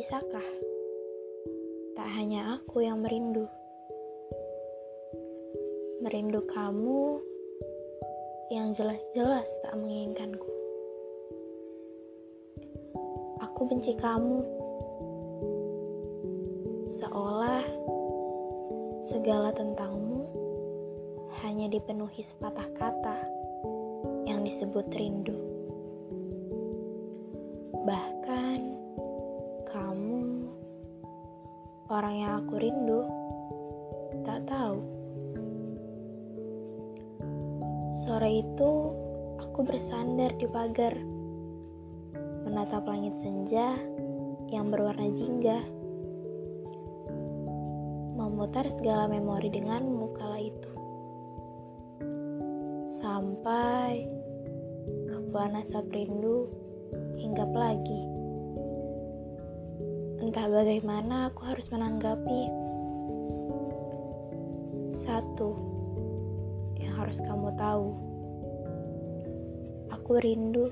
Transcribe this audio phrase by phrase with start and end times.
[0.00, 0.48] Apakah
[1.92, 3.44] tak hanya aku yang merindu?
[6.00, 7.20] Merindu kamu
[8.48, 10.48] yang jelas-jelas tak menginginkanku.
[13.44, 14.40] Aku benci kamu,
[16.96, 17.68] seolah
[19.04, 20.24] segala tentangmu
[21.44, 23.20] hanya dipenuhi sepatah kata
[24.24, 25.36] yang disebut rindu.
[27.84, 28.19] Bahkan
[31.90, 33.02] orang yang aku rindu,
[34.22, 34.78] tak tahu.
[38.06, 38.70] Sore itu,
[39.42, 40.94] aku bersandar di pagar,
[42.46, 43.74] menatap langit senja
[44.54, 45.58] yang berwarna jingga,
[48.14, 50.70] memutar segala memori denganmu kala itu.
[53.02, 54.06] Sampai
[55.10, 56.46] kepuan asap rindu
[57.18, 58.19] hinggap lagi.
[60.30, 62.42] Entah bagaimana aku harus menanggapi.
[65.02, 65.58] Satu
[66.78, 67.90] yang harus kamu tahu.
[69.90, 70.70] Aku rindu